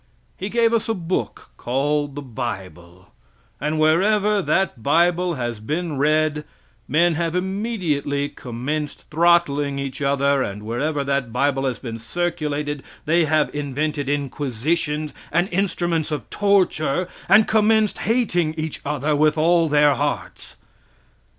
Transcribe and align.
He 0.35 0.49
gave 0.49 0.73
us 0.73 0.89
a 0.89 0.95
book 0.95 1.51
called 1.57 2.15
the 2.15 2.23
bible, 2.23 3.09
and 3.59 3.79
wherever 3.79 4.41
that 4.41 4.81
bible 4.81 5.35
has 5.35 5.59
been 5.59 5.95
read 5.95 6.43
men 6.87 7.13
have 7.13 7.35
immediately 7.35 8.27
commenced 8.27 9.07
throttling 9.11 9.77
each 9.77 10.01
other; 10.01 10.41
and 10.41 10.63
wherever 10.63 11.03
that 11.03 11.31
bible 11.31 11.65
has 11.65 11.77
been 11.77 11.99
circulated 11.99 12.81
they 13.05 13.25
have 13.25 13.53
invented 13.53 14.09
inquisitions 14.09 15.13
and 15.31 15.47
instruments 15.51 16.09
of 16.09 16.27
torture, 16.31 17.07
and 17.29 17.47
commenced 17.47 17.99
hating 17.99 18.55
each 18.55 18.81
other 18.83 19.15
with 19.15 19.37
all 19.37 19.69
their 19.69 19.93
hearts. 19.93 20.55